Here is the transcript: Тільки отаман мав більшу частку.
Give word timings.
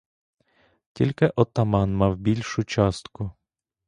Тільки 0.93 1.27
отаман 1.35 1.95
мав 1.95 2.15
більшу 2.17 2.63
частку. 2.63 3.31